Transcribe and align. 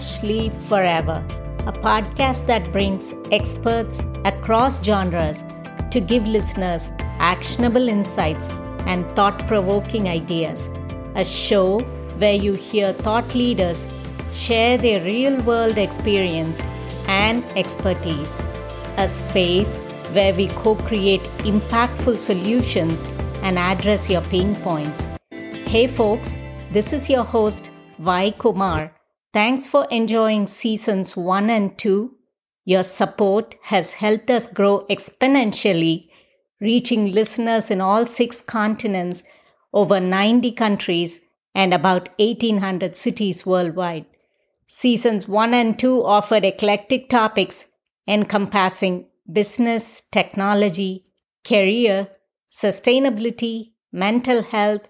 Stylish 0.00 0.52
Forever, 0.68 1.24
a 1.66 1.72
podcast 1.72 2.46
that 2.46 2.72
brings 2.72 3.14
experts 3.32 4.00
across 4.24 4.82
genres 4.82 5.42
to 5.90 6.00
give 6.00 6.26
listeners 6.26 6.90
actionable 7.18 7.88
insights 7.88 8.48
and 8.86 9.10
thought 9.12 9.46
provoking 9.46 10.08
ideas. 10.08 10.68
A 11.14 11.24
show 11.24 11.80
where 12.18 12.34
you 12.34 12.52
hear 12.52 12.92
thought 12.92 13.34
leaders 13.34 13.86
share 14.32 14.78
their 14.78 15.02
real 15.04 15.40
world 15.42 15.78
experience 15.78 16.62
and 17.06 17.44
expertise. 17.56 18.42
A 18.96 19.08
space 19.08 19.78
where 20.12 20.34
we 20.34 20.48
co 20.48 20.74
create 20.76 21.22
impactful 21.38 22.18
solutions 22.18 23.06
and 23.42 23.58
address 23.58 24.08
your 24.10 24.22
pain 24.22 24.54
points. 24.56 25.08
Hey, 25.66 25.86
folks, 25.86 26.36
this 26.70 26.92
is 26.92 27.10
your 27.10 27.24
host, 27.24 27.70
Vai 27.98 28.30
Kumar. 28.32 28.97
Thanks 29.32 29.66
for 29.66 29.86
enjoying 29.90 30.46
seasons 30.46 31.16
1 31.16 31.50
and 31.50 31.76
2. 31.76 32.14
Your 32.64 32.82
support 32.82 33.56
has 33.64 33.94
helped 33.94 34.30
us 34.30 34.46
grow 34.46 34.86
exponentially, 34.88 36.08
reaching 36.60 37.12
listeners 37.12 37.70
in 37.70 37.80
all 37.80 38.06
six 38.06 38.40
continents, 38.40 39.22
over 39.72 40.00
90 40.00 40.52
countries, 40.52 41.20
and 41.54 41.74
about 41.74 42.08
1800 42.18 42.96
cities 42.96 43.44
worldwide. 43.44 44.06
Seasons 44.66 45.28
1 45.28 45.52
and 45.52 45.78
2 45.78 46.04
offered 46.04 46.44
eclectic 46.44 47.08
topics 47.08 47.66
encompassing 48.06 49.06
business, 49.30 50.02
technology, 50.10 51.04
career, 51.46 52.08
sustainability, 52.50 53.72
mental 53.92 54.42
health, 54.42 54.88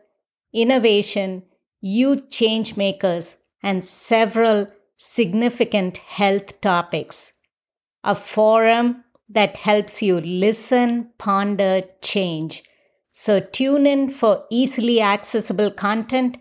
innovation, 0.55 1.43
youth 1.81 2.31
change 2.31 2.77
makers, 2.77 3.38
and 3.63 3.85
several 3.85 4.69
significant 4.97 5.99
health 5.99 6.61
topics. 6.61 7.33
A 8.05 8.15
forum 8.15 9.05
that 9.29 9.57
helps 9.59 10.03
you 10.03 10.21
listen, 10.21 11.11
ponder, 11.19 11.83
change. 12.03 12.63
So 13.11 13.41
tune 13.41 13.87
in 13.87 14.11
for 14.11 14.45
easily 14.51 15.01
accessible 15.01 15.71
content 15.71 16.39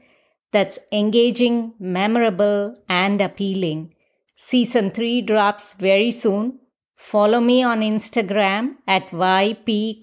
that's 0.52 0.80
engaging, 0.92 1.74
memorable, 1.80 2.78
and 2.88 3.20
appealing. 3.20 3.94
Season 4.34 4.92
3 4.92 5.22
drops 5.22 5.74
very 5.74 6.12
soon. 6.12 6.60
Follow 6.96 7.40
me 7.40 7.64
on 7.64 7.82
Instagram 7.82 8.76
at 8.88 9.10
YP 9.10 10.02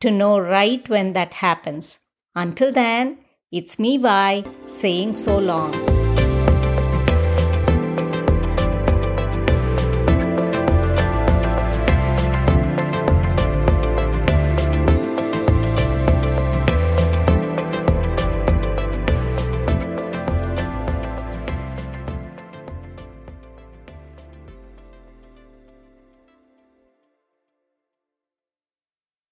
to 0.00 0.10
know 0.10 0.38
right 0.38 0.88
when 0.88 1.12
that 1.12 1.34
happens. 1.34 1.98
Until 2.34 2.72
then, 2.72 3.18
it's 3.52 3.78
me, 3.78 3.96
Vi, 3.96 4.44
saying 4.66 5.14
so 5.14 5.38
long. 5.38 6.03